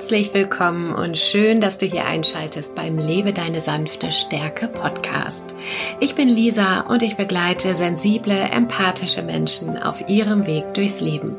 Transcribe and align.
Herzlich 0.00 0.32
willkommen 0.32 0.94
und 0.94 1.18
schön, 1.18 1.60
dass 1.60 1.76
du 1.76 1.84
hier 1.84 2.06
einschaltest 2.06 2.74
beim 2.74 2.96
Lebe 2.96 3.34
deine 3.34 3.60
sanfte 3.60 4.12
Stärke 4.12 4.66
Podcast. 4.66 5.54
Ich 6.00 6.14
bin 6.14 6.26
Lisa 6.26 6.86
und 6.88 7.02
ich 7.02 7.18
begleite 7.18 7.74
sensible, 7.74 8.48
empathische 8.50 9.20
Menschen 9.20 9.76
auf 9.76 10.08
ihrem 10.08 10.46
Weg 10.46 10.72
durchs 10.72 11.02
Leben, 11.02 11.36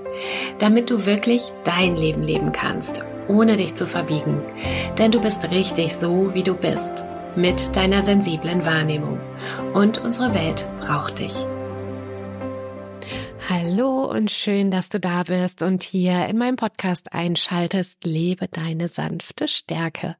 damit 0.60 0.92
du 0.92 1.08
wirklich 1.08 1.42
dein 1.64 1.98
Leben 1.98 2.22
leben 2.22 2.52
kannst, 2.52 3.04
ohne 3.28 3.56
dich 3.56 3.74
zu 3.74 3.88
verbiegen. 3.88 4.44
Denn 5.00 5.12
du 5.12 5.20
bist 5.20 5.44
richtig 5.50 5.96
so, 5.96 6.36
wie 6.36 6.44
du 6.44 6.54
bist, 6.54 7.06
mit 7.36 7.76
deiner 7.76 8.04
sensiblen 8.04 8.64
Wahrnehmung. 8.64 9.20
Und 9.74 9.98
unsere 9.98 10.36
Welt 10.36 10.70
braucht 10.82 11.18
dich. 11.18 11.34
Hallo 13.50 14.06
und 14.06 14.30
schön, 14.30 14.70
dass 14.70 14.90
du 14.90 15.00
da 15.00 15.24
bist 15.24 15.62
und 15.64 15.82
hier 15.84 16.28
in 16.28 16.38
meinem 16.38 16.58
Podcast 16.58 17.12
einschaltest. 17.12 18.06
Lebe 18.06 18.48
deine 18.48 18.88
sanfte 18.88 19.48
Stärke. 19.48 20.16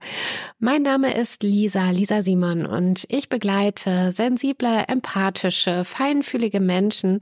Mein 0.60 0.82
Name 0.82 1.14
ist 1.14 1.44
Lisa, 1.44 1.92
Lisa 1.92 2.24
Simon 2.24 2.66
und 2.66 3.06
ich 3.10 3.30
begleite 3.30 4.12
sensible, 4.12 4.86
empathische, 4.88 5.86
feinfühlige 5.86 6.60
Menschen 6.60 7.20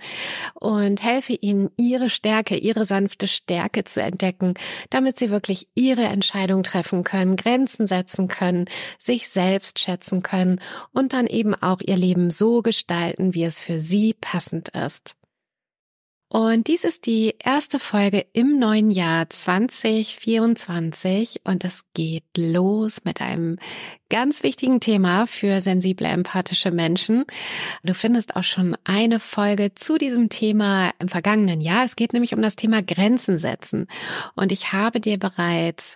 und 0.55 1.03
helfe 1.03 1.33
ihnen, 1.33 1.69
ihre 1.77 2.09
Stärke, 2.09 2.55
ihre 2.55 2.85
sanfte 2.85 3.27
Stärke 3.27 3.83
zu 3.83 4.01
entdecken, 4.01 4.53
damit 4.89 5.17
sie 5.17 5.29
wirklich 5.29 5.67
ihre 5.75 6.03
Entscheidung 6.03 6.63
treffen 6.63 7.03
können, 7.03 7.35
Grenzen 7.35 7.87
setzen 7.87 8.29
können, 8.29 8.65
sich 8.97 9.27
selbst 9.27 9.79
schätzen 9.79 10.23
können 10.23 10.61
und 10.93 11.13
dann 11.13 11.27
eben 11.27 11.53
auch 11.55 11.81
ihr 11.85 11.97
Leben 11.97 12.31
so 12.31 12.61
gestalten, 12.61 13.35
wie 13.35 13.43
es 13.43 13.61
für 13.61 13.79
sie 13.81 14.15
passend 14.19 14.69
ist. 14.69 15.18
Und 16.31 16.67
dies 16.67 16.83
ist 16.83 17.07
die 17.07 17.33
erste 17.39 17.79
Folge 17.79 18.23
im 18.33 18.59
neuen 18.59 18.91
Jahr 18.91 19.27
2024 19.27 21.41
und 21.43 21.65
es 21.65 21.85
geht 21.95 22.25
los 22.37 23.03
mit 23.03 23.19
einem 23.19 23.57
ganz 24.09 24.43
wichtigen 24.43 24.79
Thema 24.79 25.27
für 25.27 25.61
sensible, 25.61 26.07
empathische 26.07 26.71
Menschen. 26.71 27.25
Du 27.83 27.93
findest 27.93 28.35
auch 28.35 28.43
schon 28.43 28.75
eine 28.83 29.19
Folge 29.19 29.75
zu 29.75 29.97
diesem 29.97 30.29
Thema 30.29 30.91
im 30.99 31.09
vergangenen 31.09 31.61
Jahr. 31.61 31.85
Es 31.85 31.95
geht 31.95 32.13
nämlich 32.13 32.33
um 32.33 32.41
das 32.41 32.55
Thema 32.55 32.81
Grenzen 32.81 33.37
setzen. 33.37 33.87
Und 34.35 34.51
ich 34.51 34.73
habe 34.73 34.99
dir 34.99 35.19
bereits 35.19 35.95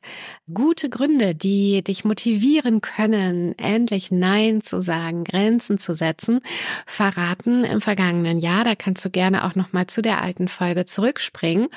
gute 0.53 0.89
Gründe, 0.89 1.33
die 1.33 1.83
dich 1.83 2.05
motivieren 2.05 2.81
können, 2.81 3.57
endlich 3.57 4.11
Nein 4.11 4.61
zu 4.61 4.81
sagen, 4.81 5.23
Grenzen 5.23 5.79
zu 5.79 5.95
setzen, 5.95 6.41
verraten 6.85 7.63
im 7.63 7.81
vergangenen 7.81 8.39
Jahr. 8.39 8.63
Da 8.63 8.75
kannst 8.75 9.03
du 9.03 9.09
gerne 9.09 9.45
auch 9.45 9.55
nochmal 9.55 9.87
zu 9.87 10.01
der 10.01 10.21
alten 10.21 10.47
Folge 10.47 10.85
zurückspringen. 10.85 11.67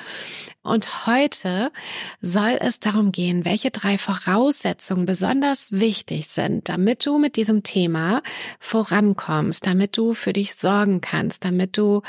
Und 0.61 1.07
heute 1.07 1.71
soll 2.19 2.57
es 2.59 2.79
darum 2.79 3.11
gehen, 3.11 3.45
welche 3.45 3.71
drei 3.71 3.97
Voraussetzungen 3.97 5.05
besonders 5.05 5.71
wichtig 5.71 6.26
sind, 6.33 6.69
damit 6.69 7.05
du 7.05 7.17
mit 7.17 7.35
diesem 7.35 7.63
Thema 7.63 8.21
vorankommst, 8.59 9.65
damit 9.65 9.97
du 9.97 10.13
für 10.13 10.33
dich 10.33 10.55
sorgen 10.55 11.01
kannst, 11.01 11.45
damit 11.45 11.77
du 11.77 12.01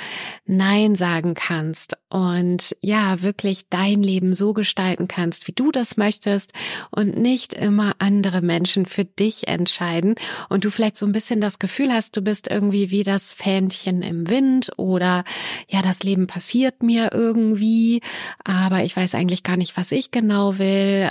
Nein 0.47 0.95
sagen 0.95 1.35
kannst 1.35 1.97
und 2.11 2.77
ja, 2.81 3.23
wirklich 3.23 3.69
dein 3.69 4.03
Leben 4.03 4.35
so 4.35 4.53
gestalten 4.53 5.09
kannst, 5.09 5.47
wie 5.47 5.53
du 5.53 5.71
das 5.71 5.97
möchtest 5.97 6.53
und 6.91 7.19
nicht 7.19 7.55
immer 7.55 7.95
andere 7.99 8.41
Menschen 8.41 8.87
für 8.87 9.05
dich 9.05 9.49
entscheiden 9.49 10.15
und 10.49 10.65
du 10.65 10.71
vielleicht 10.71 10.97
so 10.97 11.07
ein 11.07 11.13
bisschen 11.13 11.41
das 11.41 11.59
Gefühl 11.59 11.93
hast, 11.93 12.17
du 12.17 12.23
bist 12.23 12.49
irgendwie 12.49 12.91
wie 12.91 13.03
das 13.03 13.33
Fähnchen 13.33 14.03
im 14.03 14.29
Wind 14.29 14.71
oder 14.77 15.25
ja, 15.69 15.83
das 15.83 16.03
Leben 16.03 16.27
passiert 16.27 16.83
mir 16.83 17.11
irgendwie, 17.13 18.01
aber 18.45 18.85
ich 18.85 18.97
weiß 18.97 19.15
eigentlich 19.15 19.43
gar 19.43 19.57
nicht, 19.57 19.77
was 19.77 19.93
ich 19.93 20.11
genau 20.11 20.59
will. 20.59 21.11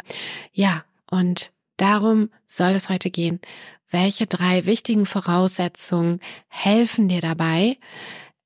Ja, 0.54 0.84
und 1.10 1.52
darum 1.78 2.30
soll 2.48 2.72
es 2.72 2.90
heute 2.90 3.10
gehen. 3.10 3.40
Welche 3.90 4.26
drei 4.26 4.66
wichtigen 4.66 5.06
Voraussetzungen 5.06 6.20
helfen 6.48 7.08
dir 7.08 7.22
dabei, 7.22 7.78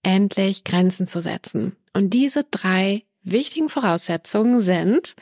endlich 0.04 0.64
Grenzen 0.64 1.08
zu 1.08 1.22
setzen? 1.22 1.76
Und 1.94 2.12
diese 2.14 2.44
drei 2.50 3.04
wichtigen 3.24 3.70
Voraussetzungen 3.70 4.60
sind, 4.60 5.16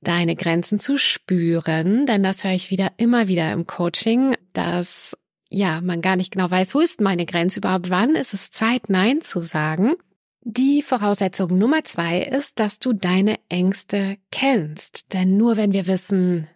deine 0.00 0.36
Grenzen 0.36 0.78
zu 0.78 0.98
spüren, 0.98 2.06
denn 2.06 2.22
das 2.22 2.44
höre 2.44 2.52
ich 2.52 2.70
wieder 2.70 2.92
immer 2.96 3.28
wieder 3.28 3.52
im 3.52 3.66
Coaching, 3.66 4.36
dass 4.52 5.16
ja, 5.48 5.80
man 5.82 6.00
gar 6.00 6.16
nicht 6.16 6.32
genau 6.32 6.50
weiß, 6.50 6.74
wo 6.74 6.80
ist 6.80 7.00
meine 7.00 7.26
Grenze 7.26 7.58
überhaupt, 7.60 7.90
wann 7.90 8.14
ist 8.14 8.32
es 8.32 8.50
Zeit, 8.50 8.88
Nein 8.88 9.20
zu 9.20 9.40
sagen. 9.40 9.94
Die 10.40 10.82
Voraussetzung 10.82 11.56
Nummer 11.56 11.84
zwei 11.84 12.22
ist, 12.22 12.58
dass 12.58 12.78
du 12.78 12.92
deine 12.94 13.36
Ängste 13.48 14.16
kennst. 14.32 15.12
Denn 15.12 15.36
nur 15.36 15.56
wenn 15.56 15.72
wir 15.72 15.86
wissen, 15.86 16.48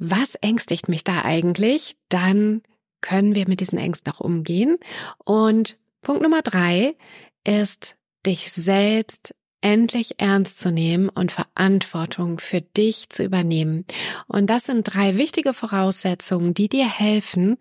was 0.00 0.34
ängstigt 0.36 0.88
mich 0.88 1.04
da 1.04 1.22
eigentlich, 1.22 1.96
dann 2.08 2.62
können 3.00 3.34
wir 3.34 3.46
mit 3.48 3.60
diesen 3.60 3.78
Ängsten 3.78 4.12
auch 4.12 4.20
umgehen. 4.20 4.78
Und 5.18 5.78
Punkt 6.02 6.22
Nummer 6.22 6.42
drei 6.42 6.96
ist, 7.44 7.96
dich 8.26 8.50
selbst 8.50 9.34
endlich 9.60 10.14
ernst 10.18 10.58
zu 10.58 10.72
nehmen 10.72 11.10
und 11.10 11.32
Verantwortung 11.32 12.38
für 12.38 12.62
dich 12.62 13.10
zu 13.10 13.22
übernehmen. 13.22 13.84
Und 14.26 14.48
das 14.48 14.64
sind 14.64 14.84
drei 14.84 15.18
wichtige 15.18 15.52
Voraussetzungen, 15.52 16.54
die 16.54 16.68
dir 16.68 16.88
helfen, 16.88 17.58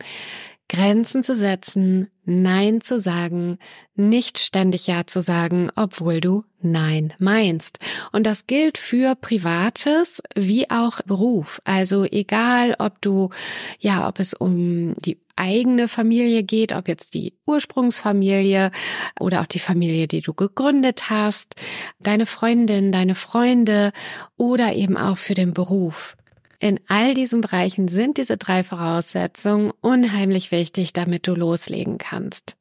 Grenzen 0.70 1.24
zu 1.24 1.36
setzen, 1.36 2.08
Nein 2.26 2.82
zu 2.82 3.00
sagen, 3.00 3.58
nicht 3.96 4.38
ständig 4.38 4.86
Ja 4.86 5.08
zu 5.08 5.20
sagen, 5.20 5.72
obwohl 5.76 6.22
du 6.22 6.46
Nein 6.62 7.12
meinst. 7.18 7.80
Und 8.12 8.26
das 8.26 8.46
gilt 8.46 8.78
für 8.78 9.16
Privates 9.16 10.22
wie 10.36 10.70
auch 10.70 11.02
Beruf. 11.02 11.60
Also 11.66 12.06
egal, 12.06 12.76
ob 12.78 13.02
du, 13.02 13.32
ja, 13.80 14.08
ob 14.08 14.20
es 14.20 14.34
um 14.34 14.94
die 15.00 15.20
eigene 15.36 15.88
Familie 15.88 16.44
geht, 16.44 16.74
ob 16.74 16.88
jetzt 16.88 17.14
die 17.14 17.34
Ursprungsfamilie 17.48 18.72
oder 19.20 19.42
auch 19.42 19.48
die 19.48 19.60
Familie, 19.60 20.08
die 20.08 20.22
du 20.22 20.34
gegründet 20.34 21.10
hast, 21.10 21.56
deine 22.00 22.26
Freundin, 22.26 22.92
deine 22.92 23.16
Freunde 23.16 23.92
oder 24.38 24.74
eben 24.74 24.98
auch 24.98 25.18
für 25.18 25.34
den 25.34 25.54
Beruf. 25.54 26.16
In 26.60 26.80
all 26.88 27.14
diesen 27.14 27.40
Bereichen 27.42 27.88
sind 27.88 28.18
diese 28.18 28.38
drei 28.38 28.64
Voraussetzungen 28.64 29.72
unheimlich 29.82 30.52
wichtig, 30.52 30.92
damit 30.92 31.26
du 31.26 31.34
loslegen 31.34 31.98
kannst. 31.98 32.58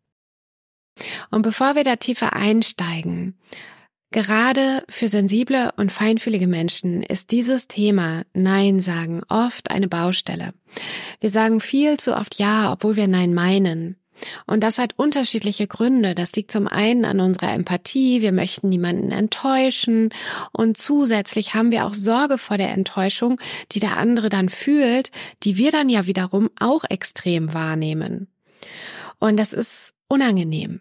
Und 1.31 1.43
bevor 1.43 1.75
wir 1.75 1.85
da 1.85 1.97
tiefer 1.97 2.35
einsteigen, 2.35 3.37
gerade 4.11 4.85
für 4.89 5.09
sensible 5.09 5.73
und 5.77 5.93
feinfühlige 5.93 6.47
Menschen 6.47 7.03
ist 7.03 7.33
dieses 7.33 7.69
Thema 7.69 8.23
Nein 8.33 8.81
sagen 8.81 9.23
oft 9.29 9.71
eine 9.71 9.89
Baustelle. 9.89 10.55
Wir 11.21 11.31
sagen 11.31 11.61
viel 11.61 11.99
zu 11.99 12.17
oft 12.17 12.39
Ja, 12.39 12.73
obwohl 12.73 12.97
wir 12.97 13.09
Nein 13.09 13.35
meinen. 13.35 13.98
Und 14.47 14.63
das 14.63 14.79
hat 14.79 14.95
unterschiedliche 14.97 15.67
Gründe. 15.67 16.15
Das 16.15 16.33
liegt 16.33 16.51
zum 16.51 16.67
einen 16.67 17.05
an 17.05 17.21
unserer 17.21 17.53
Empathie. 17.53 18.23
Wir 18.23 18.33
möchten 18.33 18.69
niemanden 18.69 19.11
enttäuschen. 19.11 20.11
Und 20.53 20.77
zusätzlich 20.77 21.55
haben 21.55 21.71
wir 21.71 21.87
auch 21.87 21.95
Sorge 21.95 22.39
vor 22.39 22.59
der 22.59 22.71
Enttäuschung, 22.71 23.41
die 23.73 23.81
der 23.81 23.97
andere 23.97 24.29
dann 24.29 24.49
fühlt, 24.49 25.11
die 25.43 25.57
wir 25.57 25.71
dann 25.71 25.89
ja 25.89 26.07
wiederum 26.07 26.51
auch 26.59 26.85
extrem 26.89 27.55
wahrnehmen. 27.55 28.29
Und 29.19 29.39
das 29.39 29.53
ist 29.53 29.95
unangenehm. 30.09 30.81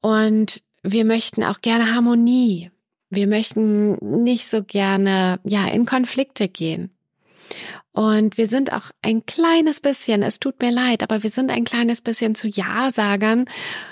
Und 0.00 0.62
wir 0.82 1.04
möchten 1.04 1.44
auch 1.44 1.60
gerne 1.60 1.94
Harmonie. 1.94 2.70
Wir 3.10 3.26
möchten 3.26 4.22
nicht 4.22 4.46
so 4.46 4.64
gerne, 4.64 5.38
ja, 5.44 5.66
in 5.68 5.86
Konflikte 5.86 6.48
gehen. 6.48 6.90
Und 7.94 8.36
wir 8.38 8.48
sind 8.48 8.72
auch 8.72 8.90
ein 9.02 9.24
kleines 9.24 9.80
bisschen, 9.80 10.24
es 10.24 10.40
tut 10.40 10.60
mir 10.60 10.72
leid, 10.72 11.04
aber 11.04 11.22
wir 11.22 11.30
sind 11.30 11.52
ein 11.52 11.64
kleines 11.64 12.02
bisschen 12.02 12.34
zu 12.34 12.48
Ja-Sagern 12.48 13.44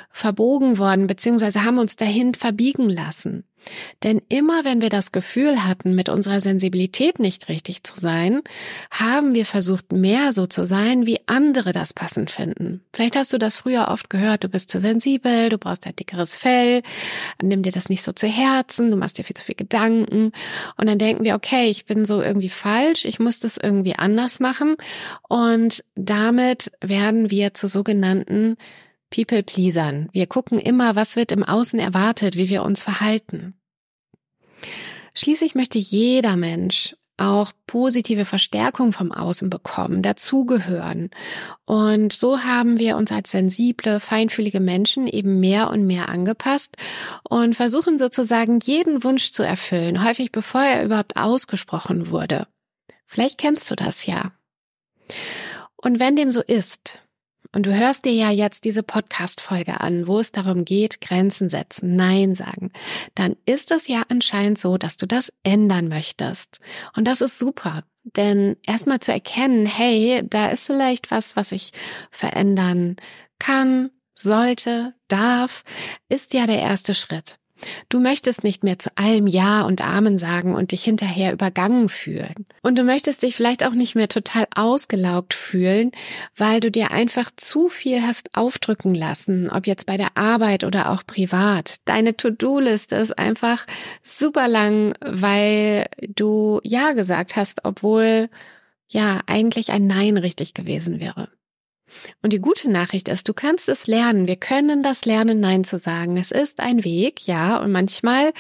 verbogen 0.09 0.77
worden, 0.77 1.07
beziehungsweise 1.07 1.63
haben 1.63 1.79
uns 1.79 1.95
dahin 1.95 2.34
verbiegen 2.34 2.91
lassen. 2.91 3.45
Denn 4.03 4.20
immer 4.28 4.64
wenn 4.64 4.80
wir 4.80 4.91
das 4.91 5.12
Gefühl 5.12 5.64
hatten, 5.64 5.94
mit 5.94 6.09
unserer 6.09 6.41
Sensibilität 6.41 7.18
nicht 7.18 7.48
richtig 7.48 7.84
zu 7.84 7.98
sein, 7.98 8.42
haben 8.91 9.34
wir 9.34 9.47
versucht, 9.47 9.92
mehr 9.92 10.32
so 10.32 10.47
zu 10.47 10.66
sein, 10.66 11.06
wie 11.06 11.20
andere 11.26 11.72
das 11.72 11.92
passend 11.92 12.30
finden. 12.30 12.82
Vielleicht 12.92 13.16
hast 13.16 13.32
du 13.32 13.38
das 13.38 13.56
früher 13.56 13.88
oft 13.88 14.10
gehört, 14.10 14.44
du 14.44 14.48
bist 14.48 14.70
zu 14.70 14.80
sensibel, 14.80 15.48
du 15.48 15.59
brauchst 15.59 15.86
ein 15.86 15.97
dickeres 15.97 16.36
Fell, 16.36 16.82
nimm 17.42 17.62
dir 17.62 17.72
das 17.72 17.88
nicht 17.88 18.03
so 18.03 18.12
zu 18.12 18.26
Herzen, 18.26 18.91
du 18.91 18.97
machst 18.97 19.18
dir 19.18 19.24
viel 19.24 19.36
zu 19.36 19.44
viel 19.44 19.54
Gedanken. 19.54 20.32
Und 20.76 20.88
dann 20.88 20.98
denken 20.98 21.24
wir, 21.24 21.34
okay, 21.34 21.68
ich 21.68 21.84
bin 21.84 22.04
so 22.04 22.22
irgendwie 22.22 22.48
falsch, 22.48 23.04
ich 23.04 23.18
muss 23.18 23.41
das 23.41 23.56
irgendwie 23.56 23.97
anders 23.97 24.41
machen. 24.41 24.76
Und 25.28 25.84
damit 25.94 26.72
werden 26.80 27.30
wir 27.30 27.54
zu 27.54 27.68
sogenannten 27.68 28.56
People-Pleasern. 29.12 30.09
Wir 30.12 30.26
gucken 30.26 30.59
immer, 30.59 30.97
was 30.97 31.14
wird 31.14 31.30
im 31.30 31.44
Außen 31.44 31.78
erwartet, 31.78 32.36
wie 32.36 32.48
wir 32.48 32.64
uns 32.64 32.82
verhalten. 32.82 33.54
Schließlich 35.14 35.54
möchte 35.54 35.78
jeder 35.78 36.36
Mensch 36.36 36.97
auch 37.18 37.53
positive 37.66 38.24
Verstärkung 38.24 38.92
vom 38.92 39.12
Außen 39.12 39.50
bekommen, 39.50 40.03
dazugehören. 40.03 41.10
Und 41.64 42.12
so 42.12 42.42
haben 42.42 42.78
wir 42.78 42.97
uns 42.97 43.12
als 43.12 43.30
sensible, 43.30 44.00
feinfühlige 44.00 44.60
Menschen 44.60 45.06
eben 45.06 45.38
mehr 45.38 45.70
und 45.70 45.86
mehr 45.86 46.09
angepasst 46.09 46.76
und 47.28 47.54
versuchen 47.54 47.98
sozusagen 47.98 48.59
jeden 48.60 49.04
Wunsch 49.04 49.30
zu 49.30 49.42
erfüllen, 49.42 50.04
häufig 50.04 50.32
bevor 50.32 50.62
er 50.62 50.84
überhaupt 50.84 51.16
ausgesprochen 51.16 52.09
wurde. 52.10 52.48
Vielleicht 53.04 53.38
kennst 53.38 53.70
du 53.70 53.76
das 53.76 54.06
ja. 54.06 54.32
Und 55.76 55.98
wenn 56.00 56.16
dem 56.16 56.30
so 56.30 56.41
ist, 56.41 57.02
und 57.54 57.66
du 57.66 57.75
hörst 57.75 58.04
dir 58.04 58.13
ja 58.13 58.31
jetzt 58.31 58.65
diese 58.65 58.83
Podcast-Folge 58.83 59.81
an, 59.81 60.07
wo 60.07 60.19
es 60.19 60.33
darum 60.33 60.65
geht, 60.65 61.01
Grenzen 61.01 61.51
setzen, 61.51 61.97
Nein 61.97 62.34
sagen, 62.34 62.72
dann 63.15 63.37
ist 63.45 63.71
es 63.71 63.89
ja 63.89 64.03
anscheinend 64.09 64.59
so, 64.59 64.78
dass 64.78 64.97
du 64.97 65.07
das 65.07 65.33
ändern 65.43 65.89
möchtest. 65.89 66.60
Und 66.97 67.07
das 67.07 67.21
ist 67.21 67.39
super. 67.39 67.84
Denn 68.04 68.57
erstmal 68.66 69.01
zu 69.01 69.13
erkennen, 69.13 69.66
hey, 69.66 70.22
da 70.28 70.49
ist 70.49 70.66
vielleicht 70.66 71.10
was, 71.10 71.37
was 71.37 71.53
ich 71.53 71.72
verändern 72.10 72.97
kann, 73.39 73.91
sollte, 74.15 74.95
darf, 75.09 75.63
ist 76.09 76.34
ja 76.34 76.47
der 76.47 76.60
erste 76.60 76.95
Schritt. 76.95 77.39
Du 77.88 78.00
möchtest 78.00 78.44
nicht 78.44 78.64
mehr 78.64 78.78
zu 78.78 78.91
allem 78.97 79.26
Ja 79.26 79.62
und 79.62 79.80
Amen 79.80 80.18
sagen 80.18 80.54
und 80.54 80.72
dich 80.72 80.84
hinterher 80.84 81.32
übergangen 81.32 81.88
fühlen. 81.88 82.47
Und 82.62 82.78
du 82.78 82.84
möchtest 82.84 83.22
dich 83.22 83.34
vielleicht 83.36 83.64
auch 83.66 83.72
nicht 83.72 83.94
mehr 83.94 84.09
total 84.09 84.47
ausgelaugt 84.54 85.34
fühlen, 85.34 85.92
weil 86.36 86.60
du 86.60 86.70
dir 86.70 86.91
einfach 86.91 87.30
zu 87.36 87.68
viel 87.68 88.03
hast 88.03 88.36
aufdrücken 88.36 88.94
lassen, 88.94 89.50
ob 89.50 89.66
jetzt 89.66 89.86
bei 89.86 89.97
der 89.97 90.16
Arbeit 90.16 90.64
oder 90.64 90.91
auch 90.91 91.04
privat. 91.06 91.76
Deine 91.84 92.16
To-Do-Liste 92.16 92.97
ist 92.97 93.18
einfach 93.18 93.66
super 94.03 94.48
lang, 94.48 94.94
weil 95.00 95.86
du 96.09 96.60
Ja 96.64 96.92
gesagt 96.92 97.36
hast, 97.36 97.64
obwohl 97.64 98.28
ja 98.88 99.20
eigentlich 99.26 99.72
ein 99.72 99.86
Nein 99.86 100.16
richtig 100.16 100.54
gewesen 100.54 101.00
wäre. 101.00 101.28
Und 102.22 102.33
die 102.33 102.41
gute 102.41 102.71
Nachricht 102.71 103.09
ist, 103.09 103.28
du 103.28 103.34
kannst 103.34 103.68
es 103.68 103.86
lernen. 103.86 104.27
Wir 104.27 104.36
können 104.36 104.83
das 104.83 105.04
lernen, 105.04 105.41
Nein 105.41 105.65
zu 105.65 105.78
sagen. 105.78 106.16
Es 106.16 106.30
ist 106.30 106.60
ein 106.60 106.84
Weg, 106.84 107.27
ja, 107.27 107.59
und 107.59 107.72
manchmal 107.72 108.33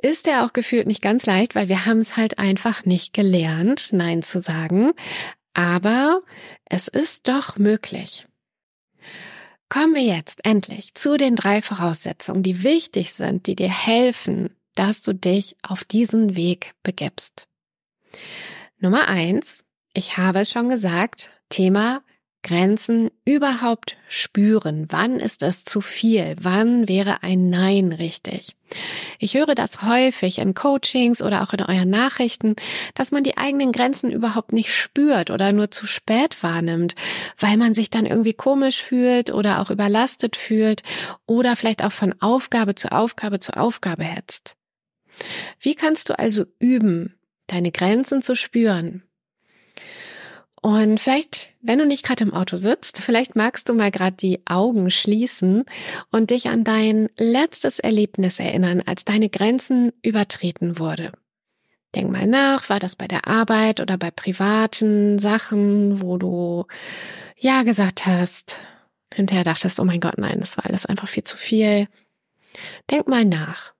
ist 0.00 0.26
er 0.26 0.44
auch 0.44 0.52
gefühlt 0.52 0.86
nicht 0.86 1.02
ganz 1.02 1.26
leicht, 1.26 1.54
weil 1.54 1.68
wir 1.68 1.86
haben 1.86 1.98
es 1.98 2.16
halt 2.16 2.38
einfach 2.38 2.84
nicht 2.84 3.12
gelernt, 3.12 3.92
Nein 3.92 4.22
zu 4.22 4.40
sagen. 4.40 4.92
Aber 5.54 6.22
es 6.64 6.88
ist 6.88 7.28
doch 7.28 7.56
möglich. 7.56 8.26
Kommen 9.68 9.94
wir 9.94 10.02
jetzt 10.02 10.44
endlich 10.44 10.94
zu 10.94 11.16
den 11.16 11.34
drei 11.34 11.60
Voraussetzungen, 11.60 12.42
die 12.42 12.62
wichtig 12.62 13.12
sind, 13.12 13.46
die 13.46 13.56
dir 13.56 13.70
helfen, 13.70 14.50
dass 14.74 15.02
du 15.02 15.12
dich 15.12 15.56
auf 15.62 15.82
diesen 15.82 16.36
Weg 16.36 16.74
begibst. 16.82 17.48
Nummer 18.78 19.08
eins, 19.08 19.64
ich 19.92 20.18
habe 20.18 20.40
es 20.40 20.50
schon 20.50 20.68
gesagt, 20.68 21.30
Thema 21.48 22.02
Grenzen 22.42 23.10
überhaupt 23.24 23.96
spüren. 24.08 24.86
Wann 24.90 25.18
ist 25.18 25.42
es 25.42 25.64
zu 25.64 25.80
viel? 25.80 26.36
Wann 26.40 26.88
wäre 26.88 27.22
ein 27.22 27.50
Nein 27.50 27.92
richtig? 27.92 28.54
Ich 29.18 29.34
höre 29.34 29.54
das 29.54 29.82
häufig 29.82 30.38
in 30.38 30.54
Coachings 30.54 31.22
oder 31.22 31.42
auch 31.42 31.52
in 31.52 31.62
euren 31.62 31.90
Nachrichten, 31.90 32.54
dass 32.94 33.10
man 33.10 33.24
die 33.24 33.36
eigenen 33.36 33.72
Grenzen 33.72 34.12
überhaupt 34.12 34.52
nicht 34.52 34.72
spürt 34.72 35.30
oder 35.30 35.52
nur 35.52 35.70
zu 35.70 35.86
spät 35.86 36.42
wahrnimmt, 36.42 36.94
weil 37.38 37.56
man 37.56 37.74
sich 37.74 37.90
dann 37.90 38.06
irgendwie 38.06 38.34
komisch 38.34 38.82
fühlt 38.82 39.30
oder 39.30 39.60
auch 39.60 39.70
überlastet 39.70 40.36
fühlt 40.36 40.82
oder 41.26 41.56
vielleicht 41.56 41.84
auch 41.84 41.92
von 41.92 42.14
Aufgabe 42.20 42.74
zu 42.74 42.92
Aufgabe 42.92 43.40
zu 43.40 43.56
Aufgabe 43.56 44.04
hetzt. 44.04 44.56
Wie 45.60 45.74
kannst 45.74 46.08
du 46.08 46.18
also 46.18 46.44
üben, 46.58 47.14
deine 47.46 47.72
Grenzen 47.72 48.22
zu 48.22 48.36
spüren? 48.36 49.02
Und 50.66 50.98
vielleicht, 50.98 51.50
wenn 51.62 51.78
du 51.78 51.86
nicht 51.86 52.04
gerade 52.04 52.24
im 52.24 52.34
Auto 52.34 52.56
sitzt, 52.56 52.98
vielleicht 52.98 53.36
magst 53.36 53.68
du 53.68 53.74
mal 53.74 53.92
gerade 53.92 54.16
die 54.16 54.40
Augen 54.46 54.90
schließen 54.90 55.64
und 56.10 56.30
dich 56.30 56.48
an 56.48 56.64
dein 56.64 57.08
letztes 57.16 57.78
Erlebnis 57.78 58.40
erinnern, 58.40 58.82
als 58.84 59.04
deine 59.04 59.28
Grenzen 59.28 59.92
übertreten 60.02 60.80
wurde. 60.80 61.12
Denk 61.94 62.10
mal 62.10 62.26
nach, 62.26 62.68
war 62.68 62.80
das 62.80 62.96
bei 62.96 63.06
der 63.06 63.28
Arbeit 63.28 63.78
oder 63.78 63.96
bei 63.96 64.10
privaten 64.10 65.20
Sachen, 65.20 66.02
wo 66.02 66.18
du 66.18 66.66
ja 67.36 67.62
gesagt 67.62 68.04
hast, 68.04 68.56
hinterher 69.14 69.44
dachtest, 69.44 69.78
oh 69.78 69.84
mein 69.84 70.00
Gott, 70.00 70.18
nein, 70.18 70.40
das 70.40 70.56
war 70.56 70.66
alles 70.66 70.84
einfach 70.84 71.06
viel 71.06 71.22
zu 71.22 71.36
viel. 71.36 71.86
Denk 72.90 73.06
mal 73.06 73.24
nach 73.24 73.72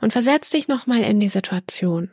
und 0.00 0.12
versetz 0.12 0.50
dich 0.50 0.68
nochmal 0.68 1.00
in 1.00 1.18
die 1.18 1.28
Situation. 1.28 2.12